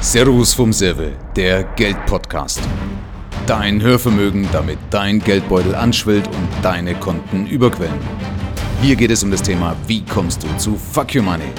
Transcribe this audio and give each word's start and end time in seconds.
Servus 0.00 0.54
vom 0.54 0.72
Serve, 0.72 1.12
der 1.34 1.64
Geldpodcast. 1.64 2.60
Dein 3.46 3.80
Hörvermögen, 3.80 4.46
damit 4.52 4.78
dein 4.90 5.20
Geldbeutel 5.20 5.74
anschwillt 5.74 6.28
und 6.28 6.48
deine 6.62 6.94
Konten 6.94 7.46
überquellen. 7.46 7.98
Hier 8.82 8.94
geht 8.94 9.10
es 9.10 9.24
um 9.24 9.30
das 9.30 9.42
Thema, 9.42 9.74
wie 9.86 10.04
kommst 10.04 10.42
du 10.42 10.48
zu 10.58 10.76
Fuck 10.76 11.14
Your 11.14 11.22
Money. 11.22 11.50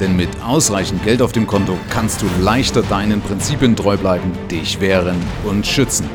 Denn 0.00 0.16
mit 0.16 0.28
ausreichend 0.42 1.04
Geld 1.04 1.20
auf 1.20 1.32
dem 1.32 1.46
Konto 1.46 1.76
kannst 1.90 2.22
du 2.22 2.26
leichter 2.40 2.82
deinen 2.82 3.20
Prinzipien 3.20 3.74
treu 3.76 3.96
bleiben, 3.96 4.32
dich 4.50 4.80
wehren 4.80 5.16
und 5.44 5.66
schützen. 5.66 6.08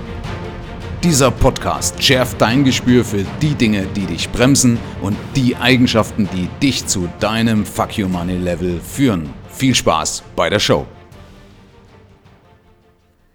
Dieser 1.04 1.31
Podcast 1.31 2.02
schärft 2.02 2.39
dein 2.41 2.63
Gespür 2.63 3.04
für 3.04 3.25
die 3.41 3.55
Dinge, 3.55 3.88
die 3.95 4.05
dich 4.05 4.29
bremsen 4.31 4.79
und 5.02 5.18
die 5.36 5.55
Eigenschaften, 5.57 6.29
die 6.33 6.47
dich 6.61 6.88
zu 6.88 7.09
deinem 7.20 7.65
Fuck 7.65 7.99
Your 7.99 8.09
Money 8.09 8.38
Level 8.38 8.79
führen. 8.79 9.33
Viel 9.49 9.75
Spaß 9.75 10.23
bei 10.36 10.49
der 10.49 10.59
Show. 10.59 10.88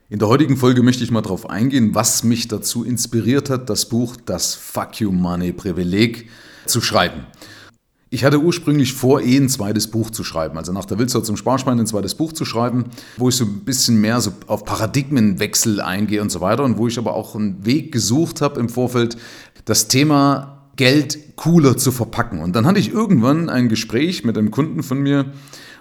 In 0.08 0.20
der 0.20 0.28
heutigen 0.28 0.56
Folge 0.56 0.84
möchte 0.84 1.02
ich 1.02 1.10
mal 1.10 1.22
darauf 1.22 1.50
eingehen, 1.50 1.96
was 1.96 2.22
mich 2.22 2.46
dazu 2.46 2.84
inspiriert 2.84 3.50
hat, 3.50 3.68
das 3.68 3.88
Buch 3.88 4.14
Das 4.24 4.54
Fuck 4.54 5.00
You 5.00 5.10
Money 5.10 5.52
Privileg 5.52 6.28
zu 6.64 6.80
schreiben. 6.80 7.26
Ich 8.08 8.24
hatte 8.24 8.40
ursprünglich 8.40 8.92
vor, 8.92 9.20
eh 9.20 9.36
ein 9.36 9.48
zweites 9.48 9.88
Buch 9.88 10.10
zu 10.10 10.22
schreiben, 10.22 10.56
also 10.58 10.72
nach 10.72 10.84
der 10.84 11.00
Wildsau 11.00 11.22
zum 11.22 11.36
Sparschwein 11.36 11.80
ein 11.80 11.88
zweites 11.88 12.14
Buch 12.14 12.32
zu 12.32 12.44
schreiben, 12.44 12.84
wo 13.16 13.30
ich 13.30 13.34
so 13.34 13.46
ein 13.46 13.64
bisschen 13.64 14.00
mehr 14.00 14.20
so 14.20 14.30
auf 14.46 14.64
Paradigmenwechsel 14.64 15.80
eingehe 15.80 16.22
und 16.22 16.30
so 16.30 16.40
weiter 16.40 16.62
und 16.62 16.78
wo 16.78 16.86
ich 16.86 16.98
aber 16.98 17.14
auch 17.14 17.34
einen 17.34 17.66
Weg 17.66 17.90
gesucht 17.90 18.40
habe 18.40 18.60
im 18.60 18.68
Vorfeld, 18.68 19.16
das 19.64 19.88
Thema 19.88 20.68
Geld 20.76 21.34
cooler 21.34 21.76
zu 21.76 21.90
verpacken. 21.90 22.38
Und 22.38 22.54
dann 22.54 22.64
hatte 22.64 22.78
ich 22.78 22.92
irgendwann 22.92 23.48
ein 23.48 23.68
Gespräch 23.68 24.22
mit 24.22 24.38
einem 24.38 24.52
Kunden 24.52 24.84
von 24.84 24.98
mir, 25.00 25.32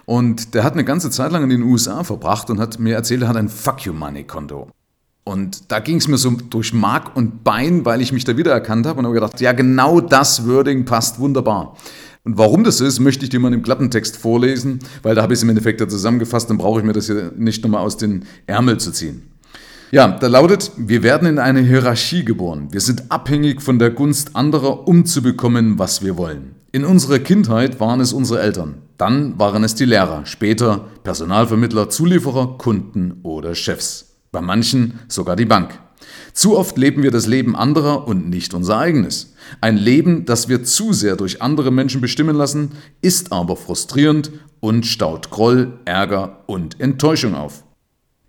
und 0.06 0.54
der 0.54 0.64
hat 0.64 0.72
eine 0.72 0.84
ganze 0.84 1.10
Zeit 1.10 1.32
lang 1.32 1.42
in 1.42 1.50
den 1.50 1.62
USA 1.62 2.04
verbracht 2.04 2.48
und 2.48 2.58
hat 2.60 2.78
mir 2.78 2.94
erzählt, 2.94 3.22
er 3.22 3.28
hat 3.28 3.36
ein 3.36 3.48
Fuck 3.48 3.84
You 3.84 3.92
Money 3.92 4.24
Konto. 4.24 4.70
Und 5.24 5.72
da 5.72 5.80
ging 5.80 5.96
es 5.96 6.06
mir 6.06 6.18
so 6.18 6.30
durch 6.30 6.72
Mark 6.72 7.16
und 7.16 7.42
Bein, 7.42 7.84
weil 7.84 8.00
ich 8.00 8.12
mich 8.12 8.22
da 8.22 8.36
wiedererkannt 8.36 8.86
habe 8.86 9.00
und 9.00 9.06
habe 9.06 9.14
gedacht, 9.14 9.40
ja, 9.40 9.50
genau 9.52 10.00
das 10.00 10.46
Wording 10.46 10.84
passt 10.84 11.18
wunderbar. 11.18 11.76
Und 12.22 12.38
warum 12.38 12.62
das 12.62 12.80
ist, 12.80 13.00
möchte 13.00 13.24
ich 13.24 13.30
dir 13.30 13.40
mal 13.40 13.52
im 13.52 13.62
Klappentext 13.62 14.16
vorlesen, 14.16 14.78
weil 15.02 15.16
da 15.16 15.22
habe 15.22 15.32
ich 15.32 15.40
es 15.40 15.42
im 15.42 15.48
Endeffekt 15.48 15.80
ja 15.80 15.88
zusammengefasst, 15.88 16.48
dann 16.48 16.58
brauche 16.58 16.78
ich 16.78 16.86
mir 16.86 16.92
das 16.92 17.06
hier 17.06 17.32
nicht 17.36 17.64
nochmal 17.64 17.82
aus 17.82 17.96
den 17.96 18.24
Ärmel 18.46 18.78
zu 18.78 18.92
ziehen. 18.92 19.22
Ja, 19.92 20.08
da 20.08 20.26
lautet, 20.26 20.72
wir 20.76 21.04
werden 21.04 21.28
in 21.28 21.38
eine 21.38 21.60
Hierarchie 21.60 22.24
geboren. 22.24 22.68
Wir 22.72 22.80
sind 22.80 23.04
abhängig 23.12 23.62
von 23.62 23.78
der 23.78 23.90
Gunst 23.90 24.34
anderer, 24.34 24.88
um 24.88 25.06
zu 25.06 25.22
bekommen, 25.22 25.78
was 25.78 26.02
wir 26.02 26.16
wollen. 26.16 26.56
In 26.72 26.84
unserer 26.84 27.20
Kindheit 27.20 27.78
waren 27.78 28.00
es 28.00 28.12
unsere 28.12 28.40
Eltern, 28.40 28.82
dann 28.98 29.38
waren 29.38 29.62
es 29.62 29.76
die 29.76 29.84
Lehrer, 29.84 30.26
später 30.26 30.86
Personalvermittler, 31.04 31.88
Zulieferer, 31.88 32.58
Kunden 32.58 33.20
oder 33.22 33.54
Chefs. 33.54 34.16
Bei 34.32 34.40
manchen 34.40 34.98
sogar 35.06 35.36
die 35.36 35.44
Bank. 35.44 35.78
Zu 36.32 36.58
oft 36.58 36.76
leben 36.76 37.04
wir 37.04 37.12
das 37.12 37.26
Leben 37.26 37.54
anderer 37.54 38.08
und 38.08 38.28
nicht 38.28 38.54
unser 38.54 38.78
eigenes. 38.78 39.34
Ein 39.60 39.76
Leben, 39.76 40.24
das 40.26 40.48
wir 40.48 40.64
zu 40.64 40.92
sehr 40.92 41.16
durch 41.16 41.40
andere 41.40 41.70
Menschen 41.70 42.00
bestimmen 42.00 42.36
lassen, 42.36 42.72
ist 43.02 43.32
aber 43.32 43.56
frustrierend 43.56 44.32
und 44.58 44.84
staut 44.84 45.30
Groll, 45.30 45.78
Ärger 45.84 46.42
und 46.46 46.80
Enttäuschung 46.80 47.34
auf. 47.34 47.62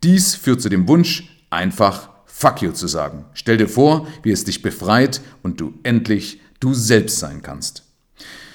Dies 0.03 0.35
führt 0.35 0.61
zu 0.61 0.69
dem 0.69 0.87
Wunsch, 0.87 1.36
einfach 1.49 2.09
Fuck 2.25 2.61
you 2.61 2.71
zu 2.71 2.87
sagen. 2.87 3.25
Stell 3.33 3.57
dir 3.57 3.67
vor, 3.67 4.07
wie 4.21 4.31
es 4.31 4.43
dich 4.43 4.61
befreit 4.61 5.21
und 5.41 5.59
du 5.59 5.73
endlich 5.81 6.39
du 6.59 6.73
selbst 6.73 7.17
sein 7.17 7.41
kannst. 7.41 7.83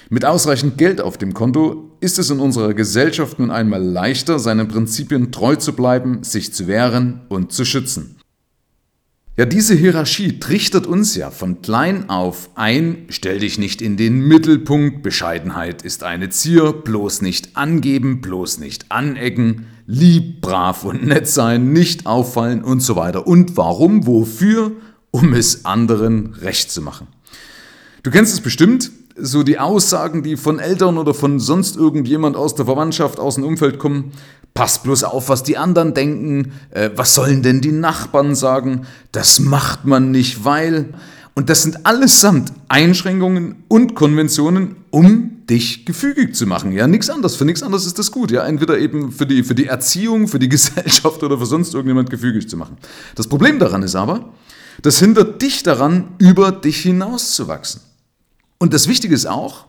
Mit 0.09 0.23
ausreichend 0.23 0.77
Geld 0.77 1.01
auf 1.01 1.17
dem 1.17 1.33
Konto 1.33 1.91
ist 1.99 2.19
es 2.19 2.29
in 2.29 2.39
unserer 2.39 2.73
Gesellschaft 2.73 3.39
nun 3.39 3.51
einmal 3.51 3.83
leichter, 3.83 4.39
seinen 4.39 4.67
Prinzipien 4.67 5.31
treu 5.31 5.55
zu 5.55 5.73
bleiben, 5.73 6.23
sich 6.23 6.53
zu 6.53 6.67
wehren 6.67 7.21
und 7.29 7.51
zu 7.51 7.65
schützen. 7.65 8.17
Ja, 9.35 9.45
diese 9.45 9.73
Hierarchie 9.73 10.39
trichtert 10.39 10.85
uns 10.85 11.15
ja 11.15 11.31
von 11.31 11.63
klein 11.63 12.09
auf 12.09 12.51
ein, 12.53 13.07
stell 13.09 13.39
dich 13.39 13.57
nicht 13.57 13.81
in 13.81 13.97
den 13.97 14.19
Mittelpunkt, 14.19 15.01
Bescheidenheit 15.01 15.81
ist 15.81 16.03
eine 16.03 16.29
Zier, 16.29 16.71
bloß 16.71 17.21
nicht 17.23 17.57
angeben, 17.57 18.21
bloß 18.21 18.59
nicht 18.59 18.91
anecken, 18.91 19.65
lieb, 19.85 20.41
brav 20.41 20.83
und 20.83 21.05
nett 21.05 21.27
sein, 21.27 21.73
nicht 21.73 22.05
auffallen 22.05 22.63
und 22.63 22.81
so 22.81 22.95
weiter. 22.95 23.27
Und 23.27 23.57
warum, 23.57 24.07
wofür? 24.07 24.71
Um 25.11 25.33
es 25.33 25.65
anderen 25.65 26.33
recht 26.33 26.71
zu 26.71 26.81
machen. 26.81 27.07
Du 28.01 28.09
kennst 28.09 28.33
es 28.33 28.41
bestimmt, 28.41 28.91
so 29.15 29.43
die 29.43 29.59
Aussagen, 29.59 30.23
die 30.23 30.37
von 30.37 30.59
Eltern 30.59 30.97
oder 30.97 31.13
von 31.13 31.39
sonst 31.39 31.75
irgendjemand 31.75 32.35
aus 32.35 32.55
der 32.55 32.65
Verwandtschaft, 32.65 33.19
aus 33.19 33.35
dem 33.35 33.43
Umfeld 33.43 33.77
kommen, 33.77 34.11
pass 34.53 34.81
bloß 34.81 35.03
auf, 35.03 35.29
was 35.29 35.43
die 35.43 35.57
anderen 35.57 35.93
denken, 35.93 36.53
äh, 36.71 36.89
was 36.95 37.13
sollen 37.13 37.43
denn 37.43 37.61
die 37.61 37.71
Nachbarn 37.71 38.35
sagen, 38.35 38.85
das 39.11 39.39
macht 39.39 39.85
man 39.85 40.11
nicht, 40.11 40.45
weil. 40.45 40.93
Und 41.35 41.49
das 41.49 41.63
sind 41.63 41.85
allesamt 41.85 42.51
Einschränkungen 42.67 43.63
und 43.67 43.95
Konventionen, 43.95 44.75
um 44.93 45.47
dich 45.49 45.87
gefügig 45.87 46.35
zu 46.35 46.45
machen. 46.45 46.71
Ja, 46.71 46.85
nichts 46.85 47.09
anderes. 47.09 47.35
Für 47.35 47.45
nichts 47.45 47.63
anderes 47.63 47.87
ist 47.87 47.97
das 47.97 48.11
gut. 48.11 48.29
Ja, 48.29 48.45
entweder 48.45 48.77
eben 48.77 49.11
für 49.11 49.25
die, 49.25 49.43
für 49.43 49.55
die 49.55 49.65
Erziehung, 49.65 50.27
für 50.27 50.37
die 50.37 50.49
Gesellschaft 50.55 51.23
oder 51.23 51.39
für 51.39 51.47
sonst 51.47 51.73
irgendjemand 51.73 52.11
gefügig 52.11 52.47
zu 52.47 52.57
machen. 52.57 52.77
Das 53.15 53.25
Problem 53.25 53.57
daran 53.57 53.81
ist 53.81 53.95
aber, 53.95 54.29
das 54.83 54.99
hindert 54.99 55.41
dich 55.41 55.63
daran, 55.63 56.09
über 56.19 56.51
dich 56.51 56.77
hinauszuwachsen. 56.81 57.81
Und 58.59 58.75
das 58.75 58.87
Wichtige 58.87 59.15
ist 59.15 59.25
auch, 59.25 59.65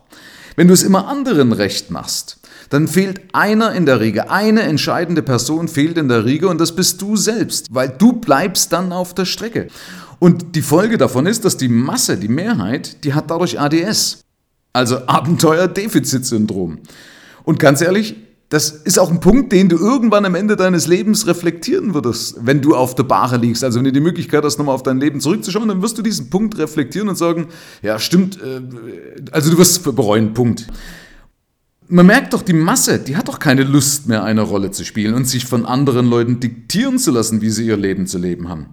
wenn 0.57 0.67
du 0.67 0.75
es 0.75 0.83
immer 0.83 1.07
anderen 1.07 1.53
recht 1.53 1.89
machst, 1.89 2.37
dann 2.69 2.87
fehlt 2.87 3.21
einer 3.33 3.73
in 3.73 3.87
der 3.87 4.01
Riege, 4.01 4.29
eine 4.29 4.61
entscheidende 4.61 5.23
Person 5.23 5.67
fehlt 5.67 5.97
in 5.97 6.07
der 6.07 6.25
Riege 6.25 6.47
und 6.49 6.61
das 6.61 6.75
bist 6.75 7.01
du 7.01 7.15
selbst, 7.15 7.73
weil 7.73 7.89
du 7.89 8.13
bleibst 8.13 8.71
dann 8.73 8.91
auf 8.91 9.15
der 9.15 9.25
Strecke. 9.25 9.69
Und 10.19 10.55
die 10.55 10.61
Folge 10.61 10.99
davon 10.99 11.25
ist, 11.25 11.45
dass 11.45 11.57
die 11.57 11.67
Masse, 11.67 12.17
die 12.17 12.27
Mehrheit, 12.27 13.03
die 13.03 13.15
hat 13.15 13.31
dadurch 13.31 13.59
ADS, 13.59 14.24
also 14.75 15.07
Abenteuer-Defizit-Syndrom. 15.07 16.79
Und 17.43 17.59
ganz 17.59 17.81
ehrlich, 17.81 18.15
das 18.49 18.69
ist 18.69 18.99
auch 18.99 19.09
ein 19.09 19.21
Punkt, 19.21 19.51
den 19.51 19.69
du 19.69 19.77
irgendwann 19.77 20.25
am 20.25 20.35
Ende 20.35 20.55
deines 20.55 20.85
Lebens 20.85 21.25
reflektieren 21.25 21.93
würdest, 21.93 22.37
wenn 22.41 22.61
du 22.61 22.75
auf 22.75 22.93
der 22.93 23.03
Bahre 23.03 23.37
liegst. 23.37 23.63
Also 23.63 23.77
wenn 23.79 23.85
du 23.85 23.91
die 23.91 24.01
Möglichkeit 24.01 24.43
hast, 24.43 24.57
nochmal 24.57 24.75
auf 24.75 24.83
dein 24.83 24.99
Leben 24.99 25.19
zurückzuschauen, 25.19 25.67
dann 25.67 25.81
wirst 25.81 25.97
du 25.97 26.01
diesen 26.01 26.29
Punkt 26.29 26.57
reflektieren 26.57 27.09
und 27.09 27.15
sagen, 27.15 27.47
ja 27.81 27.97
stimmt, 27.99 28.39
äh, 28.41 28.61
also 29.31 29.49
du 29.49 29.57
wirst 29.57 29.83
bereuen, 29.95 30.33
Punkt. 30.33 30.67
Man 31.87 32.05
merkt 32.05 32.33
doch, 32.33 32.41
die 32.41 32.53
Masse, 32.53 32.99
die 32.99 33.15
hat 33.15 33.27
doch 33.27 33.39
keine 33.39 33.63
Lust 33.63 34.07
mehr, 34.07 34.23
eine 34.23 34.41
Rolle 34.41 34.71
zu 34.71 34.83
spielen 34.83 35.13
und 35.13 35.25
sich 35.25 35.45
von 35.45 35.65
anderen 35.65 36.07
Leuten 36.07 36.39
diktieren 36.39 36.99
zu 36.99 37.11
lassen, 37.11 37.41
wie 37.41 37.49
sie 37.49 37.65
ihr 37.65 37.77
Leben 37.77 38.07
zu 38.07 38.17
leben 38.17 38.49
haben. 38.49 38.67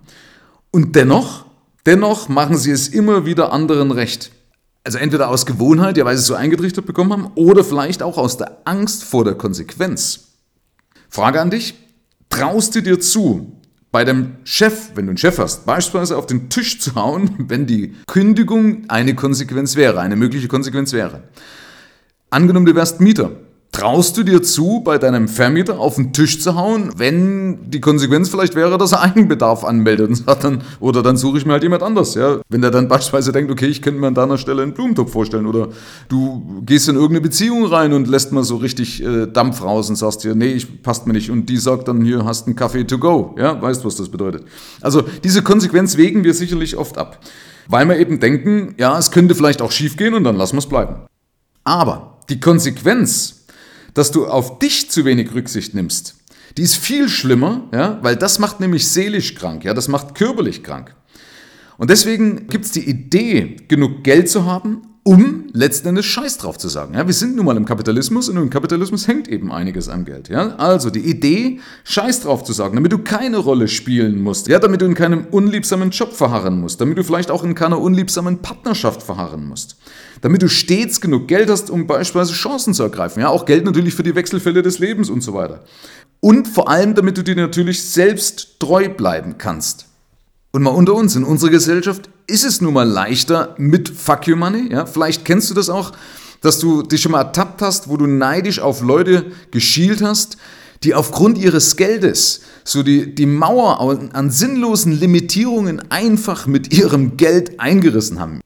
Und 0.71 0.97
dennoch, 0.97 1.47
dennoch 1.87 2.29
machen 2.29 2.57
sie 2.57 2.71
es 2.71 2.89
immer 2.89 3.25
wieder 3.25 3.53
anderen 3.53 3.91
recht. 3.91 4.33
Also 4.85 4.99
entweder 4.99 5.29
aus 5.29 5.47
Gewohnheit, 5.47 5.97
ja, 5.97 6.05
weil 6.05 6.17
sie 6.17 6.23
es 6.23 6.27
so 6.27 6.35
eingetrichtert 6.35 6.87
bekommen 6.87 7.13
haben, 7.13 7.31
oder 7.35 7.63
vielleicht 7.63 8.03
auch 8.03 8.19
aus 8.19 8.37
der 8.37 8.59
Angst 8.65 9.05
vor 9.05 9.25
der 9.25 9.35
Konsequenz. 9.35 10.29
Frage 11.09 11.41
an 11.41 11.51
dich, 11.51 11.75
traust 12.31 12.75
du 12.75 12.83
dir 12.83 12.99
zu, 12.99 13.53
bei 13.93 14.05
dem 14.05 14.39
Chef, 14.45 14.91
wenn 14.95 15.07
du 15.07 15.11
einen 15.11 15.19
Chef 15.19 15.39
hast, 15.39 15.67
beispielsweise 15.67 16.17
auf 16.17 16.27
den 16.27 16.49
Tisch 16.49 16.81
zu 16.81 16.95
hauen, 16.95 17.31
wenn 17.49 17.67
die 17.67 17.95
Kündigung 18.07 18.85
eine 18.89 19.15
Konsequenz 19.15 19.77
wäre, 19.77 20.01
eine 20.01 20.17
mögliche 20.17 20.49
Konsequenz 20.49 20.93
wäre? 20.93 21.23
Angenommen, 22.31 22.67
du 22.67 22.75
wärst 22.75 23.01
Mieter 23.01 23.33
Traust 23.73 24.19
du 24.19 24.23
dir 24.23 24.43
zu, 24.43 24.83
bei 24.85 24.99
deinem 24.99 25.29
Vermieter 25.29 25.81
auf 25.81 25.95
den 25.95 26.13
Tisch 26.13 26.41
zu 26.41 26.57
hauen, 26.57 26.93
wenn 26.99 27.71
die 27.71 27.81
Konsequenz 27.81 28.29
vielleicht 28.29 28.55
wäre, 28.55 28.77
dass 28.77 28.93
er 28.93 29.01
Eigenbedarf 29.01 29.65
anmeldet 29.65 30.11
und 30.11 30.15
sagt 30.15 30.45
dann, 30.45 30.63
oder 30.79 31.03
dann 31.03 31.17
suche 31.17 31.39
ich 31.39 31.47
mir 31.47 31.55
halt 31.55 31.63
jemand 31.63 31.83
anders, 31.83 32.15
ja. 32.15 32.43
Wenn 32.51 32.61
der 32.61 32.71
dann 32.71 32.87
beispielsweise 32.87 33.33
denkt, 33.33 33.51
okay, 33.51 33.65
ich 33.67 33.81
könnte 33.81 33.99
mir 33.99 34.09
an 34.09 34.15
deiner 34.15 34.37
Stelle 34.37 34.63
einen 34.63 34.75
Blumentopf 34.75 35.11
vorstellen 35.11 35.47
oder 35.47 35.71
du 36.11 36.63
gehst 36.67 36.91
in 36.91 36.97
irgendeine 36.97 37.23
Beziehung 37.23 37.65
rein 37.65 37.95
und 37.95 38.09
lässt 38.09 38.31
mal 38.33 38.45
so 38.45 38.57
richtig 38.57 39.03
äh, 39.03 39.27
Dampf 39.27 39.63
raus 39.63 39.89
und 39.89 39.97
sagst 39.97 40.23
dir, 40.23 40.35
nee, 40.35 40.53
ich, 40.53 40.83
passt 40.83 41.07
mir 41.07 41.15
nicht 41.15 41.31
und 41.31 41.47
die 41.47 41.57
sagt 41.57 41.89
dann, 41.89 42.05
hier 42.05 42.27
hast 42.27 42.47
einen 42.47 42.57
Kaffee 42.57 42.85
to 42.85 42.99
go, 42.99 43.35
ja, 43.39 43.61
weißt, 43.61 43.87
was 43.87 43.97
das 43.97 44.11
bedeutet. 44.11 44.45
Also 44.83 45.03
diese 45.25 45.43
Konsequenz 45.43 45.97
wägen 45.97 46.25
wir 46.25 46.35
sicherlich 46.35 46.77
oft 46.77 46.99
ab, 46.99 47.21
weil 47.69 47.89
wir 47.89 47.97
eben 47.97 48.21
denken, 48.21 48.75
ja, 48.77 48.99
es 48.99 49.11
könnte 49.11 49.35
vielleicht 49.35 49.63
auch 49.63 49.73
schief 49.73 49.97
gehen 49.97 50.13
und 50.13 50.25
dann 50.25 50.37
lassen 50.37 50.57
wir 50.57 50.61
es 50.61 50.69
bleiben. 50.69 51.07
Aber 51.65 52.19
die 52.29 52.39
Konsequenz 52.39 53.42
dass 53.95 54.11
du 54.11 54.27
auf 54.27 54.59
dich 54.59 54.91
zu 54.91 55.05
wenig 55.05 55.35
Rücksicht 55.35 55.75
nimmst, 55.75 56.17
die 56.57 56.63
ist 56.63 56.77
viel 56.77 57.09
schlimmer, 57.09 57.69
ja, 57.73 57.99
weil 58.03 58.17
das 58.17 58.39
macht 58.39 58.61
nämlich 58.61 58.89
seelisch 58.89 59.35
krank, 59.35 59.65
ja, 59.65 59.75
das 59.75 59.89
macht 59.89 60.15
körperlich 60.15 60.63
krank. 60.63 60.95
Und 61.79 61.91
deswegen 61.91 62.47
gibt 62.49 62.67
es 62.67 62.73
die 62.73 62.89
Idee, 62.89 63.57
genug 63.69 64.05
Geld 64.05 64.29
zu 64.29 64.45
haben, 64.45 64.83
um 65.05 65.47
letzten 65.53 65.89
Endes 65.89 66.07
Scheiß 66.07 66.39
drauf 66.39 66.59
zu 66.59 66.69
sagen. 66.69 66.95
Ja, 66.95 67.07
wir 67.07 67.15
sind 67.15 67.35
nun 67.35 67.45
mal 67.45 67.57
im 67.57 67.65
Kapitalismus 67.65 68.29
und 68.29 68.37
im 68.37 68.51
Kapitalismus 68.51 69.09
hängt 69.09 69.27
eben 69.27 69.51
einiges 69.51 69.89
am 69.89 70.05
Geld. 70.05 70.29
Ja? 70.29 70.55
Also 70.57 70.91
die 70.91 71.01
Idee, 71.01 71.59
Scheiß 71.83 72.21
drauf 72.21 72.45
zu 72.45 72.53
sagen, 72.53 72.77
damit 72.77 72.93
du 72.93 72.99
keine 72.99 73.39
Rolle 73.39 73.67
spielen 73.67 74.21
musst, 74.23 74.47
ja, 74.47 74.61
damit 74.61 74.81
du 74.81 74.87
in 74.87 74.95
keinem 74.95 75.27
unliebsamen 75.31 75.91
Job 75.91 76.13
verharren 76.13 76.61
musst, 76.61 76.81
damit 76.81 76.99
du 76.99 77.05
vielleicht 77.05 77.33
auch 77.33 77.43
in 77.43 77.57
keiner 77.57 77.81
unliebsamen 77.81 78.43
Partnerschaft 78.43 79.03
verharren 79.03 79.49
musst, 79.49 79.77
damit 80.21 80.43
du 80.43 80.49
stets 80.49 81.01
genug 81.01 81.27
Geld 81.27 81.51
hast, 81.51 81.69
um 81.69 81.89
beispielsweise 81.89 82.35
Chancen 82.35 82.73
zu 82.73 82.85
ergreifen. 82.85 83.21
Ja, 83.21 83.29
auch 83.29 83.45
Geld 83.45 83.65
natürlich 83.65 83.95
für 83.95 84.05
die 84.05 84.15
Wechselfälle 84.15 84.63
des 84.63 84.79
Lebens 84.79 85.11
und 85.11 85.21
so 85.23 85.35
weiter. 85.35 85.65
und 86.21 86.47
vor 86.47 86.69
allem, 86.69 86.95
damit 86.95 87.19
du 87.19 87.25
dir 87.25 87.35
natürlich 87.35 87.83
selbst 87.83 88.61
treu 88.61 88.89
bleiben 88.89 89.37
kannst. 89.39 89.87
Und 90.55 90.63
mal 90.63 90.71
unter 90.71 90.95
uns, 90.95 91.17
in 91.17 91.25
unserer 91.25 91.51
Gesellschaft 91.51 92.11
ist 92.27 92.45
es 92.45 92.61
nun 92.61 92.75
mal 92.75 92.87
leichter 92.87 93.55
mit 93.57 93.89
Fuck 93.89 94.27
You 94.27 94.37
Money. 94.37 94.71
Ja? 94.71 94.85
Vielleicht 94.85 95.25
kennst 95.25 95.49
du 95.49 95.55
das 95.55 95.71
auch, 95.71 95.93
dass 96.43 96.59
du 96.59 96.83
dich 96.83 97.01
schon 97.01 97.13
mal 97.13 97.23
ertappt 97.23 97.63
hast, 97.63 97.89
wo 97.89 97.97
du 97.97 98.07
neidisch 98.07 98.61
auf 98.61 98.83
Leute 98.83 99.25
geschielt 99.51 100.03
hast, 100.03 100.37
die 100.83 100.95
aufgrund 100.95 101.39
ihres 101.39 101.77
Geldes 101.77 102.43
so 102.65 102.83
die, 102.83 103.15
die 103.15 103.25
Mauer 103.25 103.81
an 104.13 104.31
sinnlosen 104.31 104.93
Limitierungen 104.93 105.91
einfach 105.91 106.47
mit 106.47 106.77
ihrem 106.77 107.17
Geld 107.17 107.59
eingerissen 107.59 108.21
haben. 108.21 108.41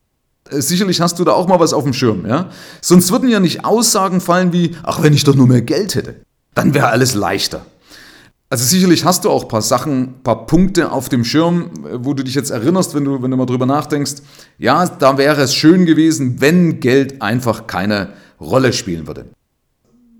Äh, 0.50 0.60
sicherlich 0.60 1.00
hast 1.00 1.18
du 1.18 1.24
da 1.24 1.32
auch 1.32 1.48
mal 1.48 1.58
was 1.58 1.72
auf 1.72 1.84
dem 1.84 1.92
Schirm, 1.92 2.24
ja? 2.26 2.50
Sonst 2.80 3.10
würden 3.10 3.28
ja 3.28 3.40
nicht 3.40 3.64
Aussagen 3.64 4.20
fallen 4.20 4.52
wie, 4.52 4.76
ach, 4.82 5.02
wenn 5.02 5.12
ich 5.12 5.24
doch 5.24 5.34
nur 5.34 5.48
mehr 5.48 5.62
Geld 5.62 5.94
hätte, 5.94 6.16
dann 6.54 6.72
wäre 6.72 6.88
alles 6.88 7.14
leichter. 7.14 7.66
Also 8.48 8.64
sicherlich 8.64 9.04
hast 9.04 9.24
du 9.24 9.30
auch 9.30 9.42
ein 9.42 9.48
paar 9.48 9.62
Sachen, 9.62 10.02
ein 10.02 10.22
paar 10.22 10.46
Punkte 10.46 10.92
auf 10.92 11.08
dem 11.08 11.24
Schirm, 11.24 11.70
wo 11.82 12.14
du 12.14 12.22
dich 12.22 12.36
jetzt 12.36 12.50
erinnerst, 12.50 12.94
wenn 12.94 13.04
du, 13.04 13.20
wenn 13.20 13.30
du 13.30 13.36
mal 13.36 13.46
drüber 13.46 13.66
nachdenkst. 13.66 14.22
Ja, 14.58 14.86
da 14.86 15.18
wäre 15.18 15.42
es 15.42 15.52
schön 15.52 15.84
gewesen, 15.84 16.40
wenn 16.40 16.78
Geld 16.78 17.20
einfach 17.22 17.66
keine 17.66 18.10
Rolle 18.40 18.72
spielen 18.72 19.08
würde. 19.08 19.26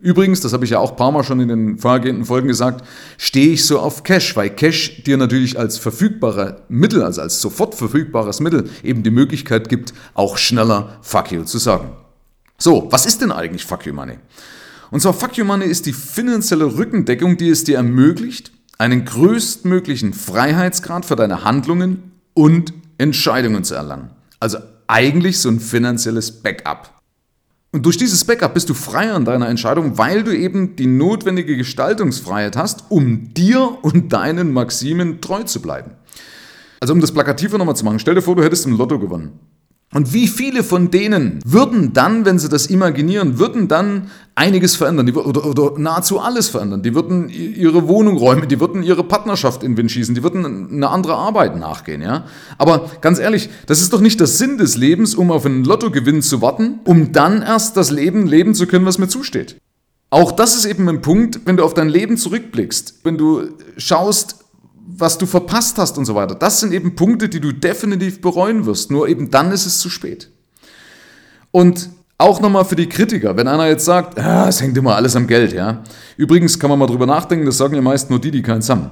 Übrigens, 0.00 0.40
das 0.40 0.52
habe 0.52 0.64
ich 0.64 0.70
ja 0.70 0.78
auch 0.78 0.90
ein 0.90 0.96
paar 0.96 1.12
Mal 1.12 1.24
schon 1.24 1.40
in 1.40 1.48
den 1.48 1.78
vorhergehenden 1.78 2.24
Folgen 2.24 2.48
gesagt, 2.48 2.84
stehe 3.16 3.52
ich 3.52 3.64
so 3.64 3.78
auf 3.78 4.02
Cash, 4.02 4.36
weil 4.36 4.50
Cash 4.50 5.04
dir 5.04 5.16
natürlich 5.16 5.58
als 5.58 5.78
verfügbare 5.78 6.62
Mittel, 6.68 7.02
also 7.02 7.22
als 7.22 7.40
sofort 7.40 7.74
verfügbares 7.74 8.40
Mittel 8.40 8.68
eben 8.82 9.02
die 9.02 9.10
Möglichkeit 9.10 9.68
gibt, 9.68 9.94
auch 10.14 10.36
schneller 10.36 10.98
Fuck 11.00 11.32
you 11.32 11.44
zu 11.44 11.58
sagen. 11.58 11.92
So, 12.58 12.88
was 12.90 13.06
ist 13.06 13.22
denn 13.22 13.32
eigentlich 13.32 13.64
Fuck 13.64 13.86
you 13.86 13.94
Money? 13.94 14.18
Und 14.96 15.00
zwar 15.00 15.12
Fuck 15.12 15.36
You 15.36 15.44
Money 15.44 15.66
ist 15.66 15.84
die 15.84 15.92
finanzielle 15.92 16.78
Rückendeckung, 16.78 17.36
die 17.36 17.50
es 17.50 17.64
dir 17.64 17.76
ermöglicht, 17.76 18.50
einen 18.78 19.04
größtmöglichen 19.04 20.14
Freiheitsgrad 20.14 21.04
für 21.04 21.16
deine 21.16 21.44
Handlungen 21.44 22.12
und 22.32 22.72
Entscheidungen 22.96 23.62
zu 23.62 23.74
erlangen. 23.74 24.08
Also 24.40 24.56
eigentlich 24.86 25.38
so 25.38 25.50
ein 25.50 25.60
finanzielles 25.60 26.32
Backup. 26.40 26.94
Und 27.72 27.84
durch 27.84 27.98
dieses 27.98 28.24
Backup 28.24 28.54
bist 28.54 28.70
du 28.70 28.72
frei 28.72 29.12
an 29.12 29.26
deiner 29.26 29.50
Entscheidung, 29.50 29.98
weil 29.98 30.24
du 30.24 30.34
eben 30.34 30.76
die 30.76 30.86
notwendige 30.86 31.58
Gestaltungsfreiheit 31.58 32.56
hast, 32.56 32.84
um 32.88 33.34
dir 33.34 33.76
und 33.82 34.14
deinen 34.14 34.50
Maximen 34.50 35.20
treu 35.20 35.42
zu 35.42 35.60
bleiben. 35.60 35.90
Also 36.80 36.94
um 36.94 37.02
das 37.02 37.12
plakativer 37.12 37.58
nochmal 37.58 37.76
zu 37.76 37.84
machen, 37.84 37.98
stell 37.98 38.14
dir 38.14 38.22
vor, 38.22 38.34
du 38.34 38.42
hättest 38.42 38.64
im 38.64 38.78
Lotto 38.78 38.98
gewonnen. 38.98 39.38
Und 39.94 40.12
wie 40.12 40.26
viele 40.26 40.64
von 40.64 40.90
denen 40.90 41.38
würden 41.44 41.92
dann, 41.92 42.24
wenn 42.24 42.40
sie 42.40 42.48
das 42.48 42.66
imaginieren, 42.66 43.38
würden 43.38 43.68
dann 43.68 44.10
einiges 44.34 44.74
verändern 44.74 45.08
oder, 45.10 45.46
oder, 45.46 45.78
nahezu 45.78 46.18
alles 46.18 46.48
verändern. 46.48 46.82
Die 46.82 46.94
würden 46.94 47.28
ihre 47.28 47.86
Wohnung 47.86 48.16
räumen, 48.16 48.48
die 48.48 48.60
würden 48.60 48.82
ihre 48.82 49.04
Partnerschaft 49.04 49.62
in 49.62 49.72
den 49.72 49.76
Wind 49.78 49.92
schießen, 49.92 50.14
die 50.14 50.22
würden 50.24 50.72
eine 50.72 50.88
andere 50.88 51.14
Arbeit 51.14 51.56
nachgehen. 51.56 52.02
Ja? 52.02 52.24
Aber 52.58 52.90
ganz 53.00 53.20
ehrlich, 53.20 53.48
das 53.66 53.80
ist 53.80 53.92
doch 53.92 54.00
nicht 54.00 54.18
der 54.18 54.26
Sinn 54.26 54.58
des 54.58 54.76
Lebens, 54.76 55.14
um 55.14 55.30
auf 55.30 55.46
einen 55.46 55.64
Lottogewinn 55.64 56.20
zu 56.20 56.42
warten, 56.42 56.80
um 56.84 57.12
dann 57.12 57.42
erst 57.42 57.76
das 57.76 57.90
Leben 57.90 58.26
leben 58.26 58.54
zu 58.54 58.66
können, 58.66 58.86
was 58.86 58.98
mir 58.98 59.08
zusteht. 59.08 59.56
Auch 60.10 60.32
das 60.32 60.56
ist 60.56 60.66
eben 60.66 60.88
ein 60.88 61.00
Punkt, 61.00 61.40
wenn 61.46 61.56
du 61.56 61.64
auf 61.64 61.74
dein 61.74 61.88
Leben 61.88 62.16
zurückblickst, 62.16 63.00
wenn 63.04 63.18
du 63.18 63.48
schaust, 63.76 64.45
was 64.86 65.18
du 65.18 65.26
verpasst 65.26 65.78
hast 65.78 65.98
und 65.98 66.04
so 66.04 66.14
weiter. 66.14 66.34
Das 66.34 66.60
sind 66.60 66.72
eben 66.72 66.94
Punkte, 66.94 67.28
die 67.28 67.40
du 67.40 67.52
definitiv 67.52 68.20
bereuen 68.20 68.66
wirst. 68.66 68.90
Nur 68.90 69.08
eben 69.08 69.30
dann 69.30 69.50
ist 69.50 69.66
es 69.66 69.78
zu 69.80 69.90
spät. 69.90 70.30
Und 71.50 71.90
auch 72.18 72.40
nochmal 72.40 72.64
für 72.64 72.76
die 72.76 72.88
Kritiker, 72.88 73.36
wenn 73.36 73.48
einer 73.48 73.66
jetzt 73.66 73.84
sagt, 73.84 74.18
ah, 74.18 74.48
es 74.48 74.62
hängt 74.62 74.76
immer 74.78 74.96
alles 74.96 75.16
am 75.16 75.26
Geld, 75.26 75.52
ja. 75.52 75.82
Übrigens 76.16 76.58
kann 76.58 76.70
man 76.70 76.78
mal 76.78 76.86
drüber 76.86 77.06
nachdenken, 77.06 77.44
das 77.44 77.58
sagen 77.58 77.74
ja 77.74 77.82
meist 77.82 78.08
nur 78.08 78.20
die, 78.20 78.30
die 78.30 78.42
keins 78.42 78.70
haben. 78.70 78.90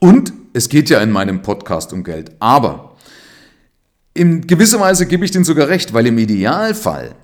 Und 0.00 0.32
es 0.52 0.68
geht 0.68 0.90
ja 0.90 1.00
in 1.00 1.12
meinem 1.12 1.42
Podcast 1.42 1.92
um 1.92 2.02
Geld. 2.02 2.32
Aber 2.40 2.96
in 4.14 4.46
gewisser 4.46 4.80
Weise 4.80 5.06
gebe 5.06 5.24
ich 5.24 5.30
denen 5.30 5.44
sogar 5.44 5.68
recht, 5.68 5.94
weil 5.94 6.06
im 6.06 6.18
Idealfall 6.18 7.14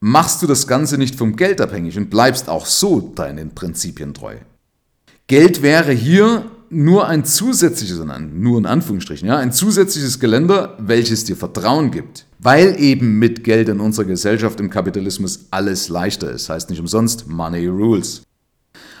machst 0.00 0.42
du 0.42 0.46
das 0.46 0.66
Ganze 0.66 0.98
nicht 0.98 1.14
vom 1.14 1.36
Geld 1.36 1.60
abhängig 1.60 1.96
und 1.98 2.10
bleibst 2.10 2.48
auch 2.48 2.66
so 2.66 3.00
deinen 3.00 3.54
Prinzipien 3.54 4.14
treu. 4.14 4.36
Geld 5.26 5.62
wäre 5.62 5.92
hier 5.92 6.50
nur 6.72 7.06
ein 7.06 7.24
zusätzliches, 7.24 8.00
nur 8.32 8.58
in 8.58 8.66
Anführungsstrichen, 8.66 9.28
ja, 9.28 9.36
ein 9.36 9.52
zusätzliches 9.52 10.18
Geländer, 10.18 10.76
welches 10.80 11.24
dir 11.24 11.36
Vertrauen 11.36 11.90
gibt. 11.90 12.26
Weil 12.38 12.80
eben 12.80 13.18
mit 13.18 13.44
Geld 13.44 13.68
in 13.68 13.80
unserer 13.80 14.06
Gesellschaft 14.06 14.58
im 14.58 14.70
Kapitalismus 14.70 15.46
alles 15.50 15.88
leichter 15.88 16.30
ist. 16.30 16.48
Heißt 16.48 16.70
nicht 16.70 16.80
umsonst 16.80 17.28
Money 17.28 17.66
Rules. 17.66 18.22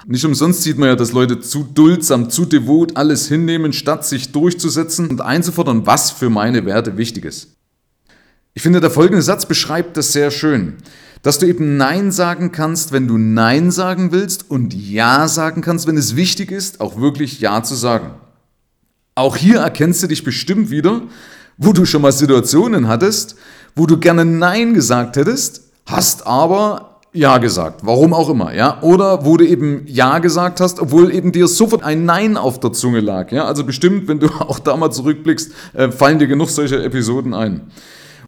Nicht 0.06 0.24
umsonst 0.24 0.62
sieht 0.62 0.78
man 0.78 0.88
ja, 0.88 0.96
dass 0.96 1.12
Leute 1.12 1.40
zu 1.40 1.64
duldsam, 1.64 2.28
zu 2.28 2.44
devot 2.44 2.96
alles 2.96 3.28
hinnehmen, 3.28 3.72
statt 3.72 4.04
sich 4.04 4.32
durchzusetzen 4.32 5.08
und 5.08 5.20
einzufordern, 5.20 5.86
was 5.86 6.10
für 6.10 6.30
meine 6.30 6.64
Werte 6.66 6.96
wichtig 6.96 7.24
ist. 7.24 7.56
Ich 8.54 8.62
finde, 8.62 8.80
der 8.80 8.90
folgende 8.90 9.22
Satz 9.22 9.46
beschreibt 9.46 9.96
das 9.96 10.12
sehr 10.12 10.30
schön 10.30 10.76
dass 11.22 11.38
du 11.38 11.46
eben 11.46 11.76
Nein 11.76 12.10
sagen 12.10 12.50
kannst, 12.52 12.92
wenn 12.92 13.06
du 13.06 13.16
Nein 13.16 13.70
sagen 13.70 14.10
willst 14.12 14.50
und 14.50 14.74
Ja 14.74 15.28
sagen 15.28 15.62
kannst, 15.62 15.86
wenn 15.86 15.96
es 15.96 16.16
wichtig 16.16 16.50
ist, 16.50 16.80
auch 16.80 17.00
wirklich 17.00 17.40
Ja 17.40 17.62
zu 17.62 17.74
sagen. 17.74 18.14
Auch 19.14 19.36
hier 19.36 19.60
erkennst 19.60 20.02
du 20.02 20.08
dich 20.08 20.24
bestimmt 20.24 20.70
wieder, 20.70 21.02
wo 21.58 21.72
du 21.72 21.84
schon 21.84 22.02
mal 22.02 22.12
Situationen 22.12 22.88
hattest, 22.88 23.36
wo 23.76 23.86
du 23.86 23.98
gerne 23.98 24.24
Nein 24.24 24.74
gesagt 24.74 25.16
hättest, 25.16 25.62
hast 25.86 26.26
aber 26.26 26.98
Ja 27.12 27.38
gesagt, 27.38 27.80
warum 27.84 28.14
auch 28.14 28.30
immer, 28.30 28.54
ja? 28.54 28.80
Oder 28.82 29.24
wo 29.24 29.36
du 29.36 29.46
eben 29.46 29.82
Ja 29.86 30.18
gesagt 30.18 30.60
hast, 30.60 30.80
obwohl 30.80 31.14
eben 31.14 31.30
dir 31.30 31.46
sofort 31.46 31.84
ein 31.84 32.04
Nein 32.04 32.36
auf 32.36 32.58
der 32.58 32.72
Zunge 32.72 33.00
lag, 33.00 33.30
ja? 33.30 33.44
Also 33.44 33.64
bestimmt, 33.64 34.08
wenn 34.08 34.18
du 34.18 34.26
auch 34.40 34.58
da 34.58 34.76
mal 34.76 34.90
zurückblickst, 34.90 35.52
äh, 35.74 35.92
fallen 35.92 36.18
dir 36.18 36.26
genug 36.26 36.48
solche 36.48 36.82
Episoden 36.82 37.34
ein. 37.34 37.70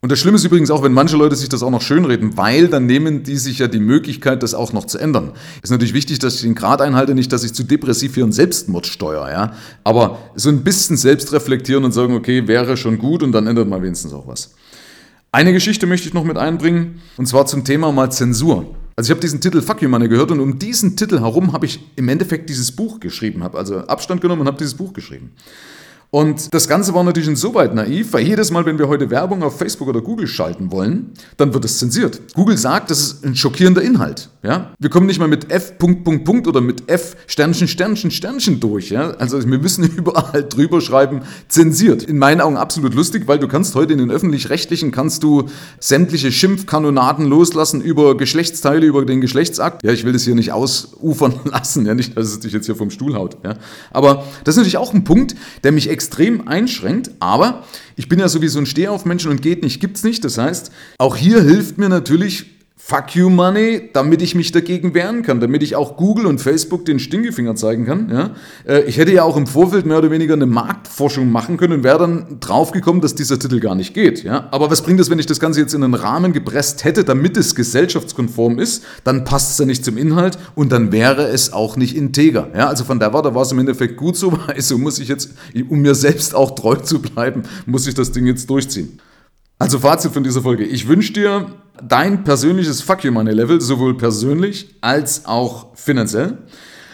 Und 0.04 0.12
das 0.12 0.18
Schlimme 0.18 0.36
ist 0.36 0.44
übrigens 0.44 0.70
auch, 0.70 0.82
wenn 0.82 0.92
manche 0.92 1.16
Leute 1.16 1.34
sich 1.34 1.48
das 1.48 1.62
auch 1.62 1.70
noch 1.70 1.80
schönreden, 1.80 2.36
weil 2.36 2.68
dann 2.68 2.84
nehmen 2.84 3.22
die 3.22 3.38
sich 3.38 3.60
ja 3.60 3.68
die 3.68 3.80
Möglichkeit, 3.80 4.42
das 4.42 4.52
auch 4.52 4.74
noch 4.74 4.84
zu 4.84 4.98
ändern. 4.98 5.32
Ist 5.62 5.70
natürlich 5.70 5.94
wichtig, 5.94 6.18
dass 6.18 6.34
ich 6.34 6.42
den 6.42 6.54
Grad 6.54 6.82
einhalte, 6.82 7.14
nicht, 7.14 7.32
dass 7.32 7.42
ich 7.42 7.54
zu 7.54 7.62
depressiv 7.62 8.12
für 8.12 8.22
einen 8.22 8.30
Selbstmord 8.30 8.86
steuere, 8.86 9.30
ja. 9.30 9.54
Aber 9.82 10.18
so 10.34 10.50
ein 10.50 10.62
bisschen 10.62 10.98
selbst 10.98 11.32
reflektieren 11.32 11.84
und 11.84 11.92
sagen, 11.92 12.14
okay, 12.14 12.46
wäre 12.46 12.76
schon 12.76 12.98
gut 12.98 13.22
und 13.22 13.32
dann 13.32 13.46
ändert 13.46 13.66
man 13.66 13.80
wenigstens 13.80 14.12
auch 14.12 14.26
was. 14.26 14.52
Eine 15.32 15.54
Geschichte 15.54 15.86
möchte 15.86 16.06
ich 16.06 16.12
noch 16.12 16.24
mit 16.24 16.36
einbringen, 16.36 17.00
und 17.16 17.26
zwar 17.26 17.46
zum 17.46 17.64
Thema 17.64 17.90
mal 17.90 18.12
Zensur. 18.12 18.76
Also 18.96 19.08
ich 19.08 19.10
habe 19.10 19.22
diesen 19.22 19.40
Titel 19.40 19.62
Fuck 19.62 19.80
You 19.80 19.88
Money 19.88 20.08
gehört 20.08 20.30
und 20.32 20.40
um 20.40 20.58
diesen 20.58 20.98
Titel 20.98 21.20
herum 21.20 21.54
habe 21.54 21.64
ich 21.64 21.80
im 21.96 22.10
Endeffekt 22.10 22.50
dieses 22.50 22.72
Buch 22.72 23.00
geschrieben, 23.00 23.42
habe 23.42 23.56
also 23.56 23.78
Abstand 23.78 24.20
genommen 24.20 24.42
und 24.42 24.48
habe 24.48 24.58
dieses 24.58 24.74
Buch 24.74 24.92
geschrieben. 24.92 25.32
Und 26.14 26.54
das 26.54 26.68
Ganze 26.68 26.94
war 26.94 27.02
natürlich 27.02 27.28
insoweit 27.28 27.74
naiv, 27.74 28.12
weil 28.12 28.24
jedes 28.24 28.52
Mal, 28.52 28.64
wenn 28.66 28.78
wir 28.78 28.86
heute 28.86 29.10
Werbung 29.10 29.42
auf 29.42 29.58
Facebook 29.58 29.88
oder 29.88 30.00
Google 30.00 30.28
schalten 30.28 30.70
wollen, 30.70 31.10
dann 31.38 31.52
wird 31.54 31.64
es 31.64 31.80
zensiert. 31.80 32.20
Google 32.34 32.56
sagt, 32.56 32.92
das 32.92 33.00
ist 33.00 33.24
ein 33.24 33.34
schockierender 33.34 33.82
Inhalt. 33.82 34.30
Ja? 34.44 34.70
Wir 34.78 34.90
kommen 34.90 35.06
nicht 35.06 35.18
mal 35.18 35.26
mit 35.26 35.50
F 35.50 35.76
Punkt, 35.76 36.04
Punkt, 36.04 36.24
Punkt 36.24 36.46
oder 36.46 36.60
mit 36.60 36.88
F 36.88 37.16
Sternchen, 37.26 37.66
Sternchen, 37.66 38.12
Sternchen 38.12 38.60
durch. 38.60 38.90
Ja? 38.90 39.10
Also 39.12 39.40
wir 39.44 39.58
müssen 39.58 39.84
überall 39.96 40.44
drüber 40.44 40.80
schreiben, 40.80 41.22
zensiert. 41.48 42.04
In 42.04 42.18
meinen 42.18 42.40
Augen 42.40 42.58
absolut 42.58 42.94
lustig, 42.94 43.26
weil 43.26 43.40
du 43.40 43.48
kannst 43.48 43.74
heute 43.74 43.92
in 43.92 43.98
den 43.98 44.12
Öffentlich-Rechtlichen 44.12 44.92
kannst 44.92 45.24
du 45.24 45.48
sämtliche 45.80 46.30
Schimpfkanonaden 46.30 47.26
loslassen 47.26 47.80
über 47.80 48.16
Geschlechtsteile, 48.16 48.86
über 48.86 49.04
den 49.04 49.20
Geschlechtsakt. 49.20 49.82
Ja, 49.82 49.90
ich 49.90 50.04
will 50.04 50.12
das 50.12 50.22
hier 50.22 50.36
nicht 50.36 50.52
ausufern 50.52 51.40
lassen, 51.44 51.86
ja, 51.86 51.94
nicht, 51.94 52.16
dass 52.16 52.28
es 52.28 52.38
dich 52.38 52.52
jetzt 52.52 52.66
hier 52.66 52.76
vom 52.76 52.90
Stuhl 52.90 53.16
haut. 53.16 53.38
Ja? 53.42 53.56
Aber 53.90 54.22
das 54.44 54.54
ist 54.54 54.58
natürlich 54.58 54.76
auch 54.76 54.94
ein 54.94 55.02
Punkt, 55.02 55.34
der 55.64 55.72
mich 55.72 55.90
extrem 55.90 56.03
extrem 56.04 56.46
einschränkt, 56.46 57.12
aber 57.18 57.64
ich 57.96 58.10
bin 58.10 58.18
ja 58.18 58.28
sowieso 58.28 58.58
ein 58.58 58.66
Stehaufmensch 58.66 59.24
und 59.24 59.40
geht 59.40 59.62
nicht, 59.62 59.80
gibt's 59.80 60.04
nicht. 60.04 60.22
Das 60.22 60.36
heißt, 60.36 60.70
auch 60.98 61.16
hier 61.16 61.42
hilft 61.42 61.78
mir 61.78 61.88
natürlich 61.88 62.53
Fuck 62.86 63.16
you 63.16 63.30
Money, 63.30 63.88
damit 63.94 64.20
ich 64.20 64.34
mich 64.34 64.52
dagegen 64.52 64.92
wehren 64.92 65.22
kann, 65.22 65.40
damit 65.40 65.62
ich 65.62 65.74
auch 65.74 65.96
Google 65.96 66.26
und 66.26 66.38
Facebook 66.38 66.84
den 66.84 66.98
Stinkefinger 66.98 67.54
zeigen 67.54 67.86
kann. 67.86 68.10
Ja? 68.10 68.30
Äh, 68.68 68.82
ich 68.82 68.98
hätte 68.98 69.10
ja 69.10 69.22
auch 69.22 69.38
im 69.38 69.46
Vorfeld 69.46 69.86
mehr 69.86 69.96
oder 69.96 70.10
weniger 70.10 70.34
eine 70.34 70.44
Marktforschung 70.44 71.32
machen 71.32 71.56
können 71.56 71.72
und 71.72 71.82
wäre 71.82 71.98
dann 71.98 72.40
draufgekommen, 72.40 73.00
dass 73.00 73.14
dieser 73.14 73.38
Titel 73.38 73.58
gar 73.58 73.74
nicht 73.74 73.94
geht. 73.94 74.22
Ja? 74.22 74.48
Aber 74.50 74.70
was 74.70 74.82
bringt 74.82 75.00
es, 75.00 75.08
wenn 75.08 75.18
ich 75.18 75.24
das 75.24 75.40
Ganze 75.40 75.60
jetzt 75.60 75.72
in 75.72 75.82
einen 75.82 75.94
Rahmen 75.94 76.34
gepresst 76.34 76.84
hätte, 76.84 77.04
damit 77.04 77.38
es 77.38 77.54
gesellschaftskonform 77.54 78.58
ist? 78.58 78.84
Dann 79.02 79.24
passt 79.24 79.52
es 79.52 79.58
ja 79.58 79.64
nicht 79.64 79.82
zum 79.82 79.96
Inhalt 79.96 80.36
und 80.54 80.70
dann 80.70 80.92
wäre 80.92 81.28
es 81.28 81.54
auch 81.54 81.78
nicht 81.78 81.96
integer. 81.96 82.50
Ja? 82.54 82.68
Also 82.68 82.84
von 82.84 83.00
der 83.00 83.14
Warte 83.14 83.34
war 83.34 83.40
es 83.40 83.52
im 83.52 83.60
Endeffekt 83.60 83.96
gut 83.96 84.14
so, 84.14 84.30
weil 84.46 84.60
so 84.60 84.76
muss 84.76 84.98
ich 84.98 85.08
jetzt, 85.08 85.30
um 85.70 85.80
mir 85.80 85.94
selbst 85.94 86.34
auch 86.34 86.54
treu 86.54 86.74
zu 86.74 87.00
bleiben, 87.00 87.44
muss 87.64 87.86
ich 87.86 87.94
das 87.94 88.12
Ding 88.12 88.26
jetzt 88.26 88.50
durchziehen. 88.50 89.00
Also 89.58 89.78
Fazit 89.78 90.12
von 90.12 90.22
dieser 90.22 90.42
Folge. 90.42 90.64
Ich 90.64 90.86
wünsche 90.86 91.14
dir 91.14 91.46
dein 91.82 92.24
persönliches 92.24 92.80
Fuck 92.80 93.04
You 93.04 93.12
Money 93.12 93.32
Level, 93.32 93.60
sowohl 93.60 93.96
persönlich 93.96 94.74
als 94.80 95.26
auch 95.26 95.74
finanziell, 95.74 96.38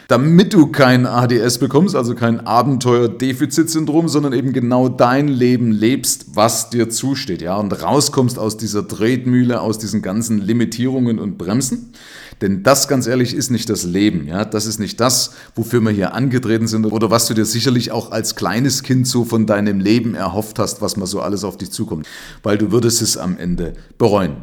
damit 0.08 0.52
du 0.52 0.66
kein 0.66 1.06
ADS 1.06 1.58
bekommst, 1.58 1.94
also 1.94 2.14
kein 2.14 2.40
Abenteuer-Defizitsyndrom, 2.44 4.08
sondern 4.08 4.32
eben 4.32 4.52
genau 4.52 4.88
dein 4.88 5.28
Leben 5.28 5.70
lebst, 5.70 6.34
was 6.34 6.70
dir 6.70 6.88
zusteht, 6.88 7.42
ja, 7.42 7.56
und 7.56 7.70
rauskommst 7.82 8.38
aus 8.38 8.56
dieser 8.56 8.88
Tretmühle, 8.88 9.60
aus 9.60 9.78
diesen 9.78 10.02
ganzen 10.02 10.38
Limitierungen 10.38 11.20
und 11.20 11.38
Bremsen. 11.38 11.92
Denn 12.40 12.62
das, 12.62 12.88
ganz 12.88 13.06
ehrlich, 13.06 13.34
ist 13.34 13.50
nicht 13.50 13.68
das 13.68 13.84
Leben. 13.84 14.26
Ja? 14.26 14.44
Das 14.44 14.66
ist 14.66 14.80
nicht 14.80 14.98
das, 14.98 15.34
wofür 15.54 15.80
wir 15.82 15.90
hier 15.90 16.14
angetreten 16.14 16.66
sind 16.66 16.86
oder 16.86 17.10
was 17.10 17.26
du 17.26 17.34
dir 17.34 17.44
sicherlich 17.44 17.92
auch 17.92 18.12
als 18.12 18.34
kleines 18.34 18.82
Kind 18.82 19.06
so 19.06 19.24
von 19.24 19.46
deinem 19.46 19.78
Leben 19.78 20.14
erhofft 20.14 20.58
hast, 20.58 20.80
was 20.80 20.96
mal 20.96 21.06
so 21.06 21.20
alles 21.20 21.44
auf 21.44 21.58
dich 21.58 21.70
zukommt. 21.70 22.08
Weil 22.42 22.56
du 22.56 22.72
würdest 22.72 23.02
es 23.02 23.18
am 23.18 23.36
Ende 23.36 23.74
bereuen. 23.98 24.42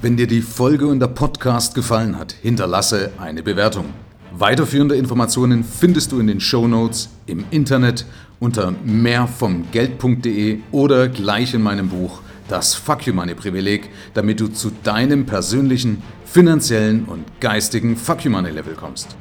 Wenn 0.00 0.16
dir 0.16 0.28
die 0.28 0.42
Folge 0.42 0.86
und 0.86 1.00
der 1.00 1.08
Podcast 1.08 1.74
gefallen 1.74 2.16
hat, 2.16 2.32
hinterlasse 2.32 3.10
eine 3.18 3.42
Bewertung. 3.42 3.86
Weiterführende 4.32 4.94
Informationen 4.94 5.64
findest 5.64 6.12
du 6.12 6.20
in 6.20 6.28
den 6.28 6.38
Show 6.38 6.68
Notes, 6.68 7.08
im 7.26 7.44
Internet 7.50 8.06
unter 8.38 8.72
mehrvomgeld.de 8.84 10.60
oder 10.70 11.08
gleich 11.08 11.52
in 11.52 11.62
meinem 11.62 11.88
Buch 11.88 12.20
Das 12.46 12.76
Fuck 12.76 13.08
You 13.08 13.12
Money 13.12 13.34
Privileg, 13.34 13.90
damit 14.14 14.38
du 14.38 14.46
zu 14.46 14.70
deinem 14.84 15.26
persönlichen, 15.26 16.00
finanziellen 16.24 17.06
und 17.06 17.24
geistigen 17.40 17.96
Fuck 17.96 18.24
You 18.24 18.30
Money 18.30 18.50
Level 18.50 18.74
kommst. 18.74 19.16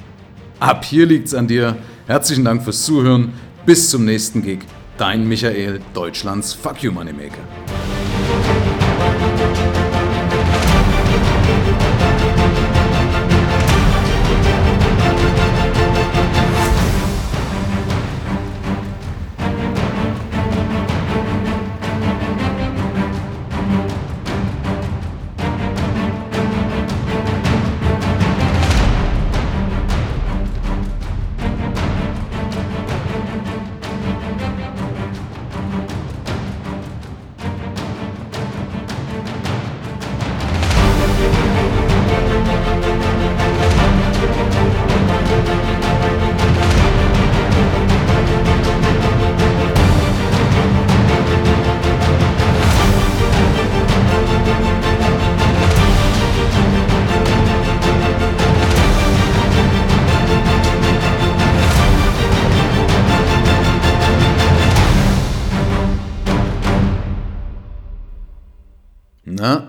Ab 0.60 0.86
hier 0.86 1.08
liegt's 1.08 1.34
an 1.34 1.48
dir. 1.48 1.76
Herzlichen 2.06 2.46
Dank 2.46 2.62
fürs 2.64 2.86
Zuhören. 2.86 3.34
Bis 3.66 3.90
zum 3.90 4.06
nächsten 4.06 4.44
Gig. 4.44 4.60
Dein 5.00 5.28
Michael, 5.28 5.80
Deutschlands 5.96 6.54
Fuck 6.54 6.84
You 6.84 6.92
Money 6.92 7.14
Maker. 7.14 7.77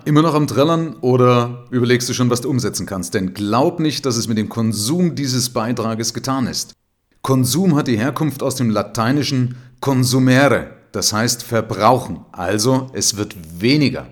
Immer 0.09 0.23
noch 0.23 0.35
am 0.35 0.47
Trällern 0.47 0.97
oder 1.03 1.67
überlegst 1.71 2.09
du 2.09 2.15
schon, 2.15 2.31
was 2.31 2.41
du 2.41 2.49
umsetzen 2.49 2.87
kannst? 2.87 3.13
Denn 3.13 3.35
glaub 3.35 3.79
nicht, 3.79 4.07
dass 4.07 4.17
es 4.17 4.27
mit 4.27 4.39
dem 4.39 4.49
Konsum 4.49 5.15
dieses 5.15 5.51
Beitrages 5.51 6.15
getan 6.15 6.47
ist. 6.47 6.73
Konsum 7.21 7.77
hat 7.77 7.89
die 7.89 7.99
Herkunft 7.99 8.43
aus 8.43 8.55
dem 8.55 8.71
lateinischen 8.71 9.57
consumere, 9.81 10.71
das 10.93 11.13
heißt 11.13 11.43
verbrauchen, 11.43 12.21
also 12.33 12.89
es 12.95 13.19
wird 13.19 13.37
weniger. 13.61 14.09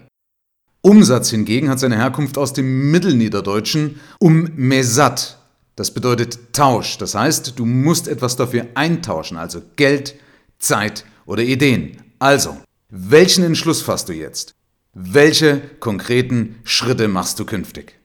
Umsatz 0.83 1.31
hingegen 1.31 1.71
hat 1.71 1.81
seine 1.81 1.97
Herkunft 1.97 2.37
aus 2.37 2.53
dem 2.53 2.91
Mittelniederdeutschen 2.91 3.99
um 4.21 4.51
mesat, 4.55 5.39
das 5.77 5.91
bedeutet 5.91 6.53
Tausch, 6.53 6.99
das 6.99 7.15
heißt, 7.15 7.59
du 7.59 7.65
musst 7.65 8.07
etwas 8.07 8.37
dafür 8.37 8.67
eintauschen, 8.75 9.39
also 9.39 9.63
Geld, 9.77 10.15
Zeit 10.59 11.05
oder 11.25 11.43
Ideen. 11.43 12.03
Also, 12.19 12.59
welchen 12.91 13.45
Entschluss 13.45 13.83
fasst 13.83 14.09
du 14.11 14.13
jetzt? 14.13 14.56
Welche 14.99 15.61
konkreten 15.79 16.55
Schritte 16.65 17.07
machst 17.07 17.39
du 17.39 17.45
künftig? 17.45 17.99